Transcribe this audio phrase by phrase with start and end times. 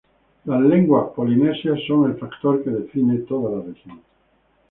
[0.45, 4.01] Las lenguas polinesias son el factor que define toda la región.